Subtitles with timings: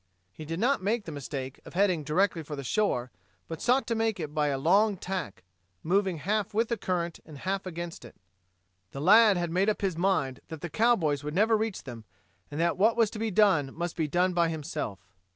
[0.33, 3.11] He did not make the mistake of heading directly for the shore,
[3.47, 5.43] but sought to make it by a long tack,
[5.83, 8.15] moving half with the current and half against it.
[8.93, 12.05] The lad had made up his mind that the cowboys would never reach them
[12.49, 15.05] and that what was to be done must be done by himself.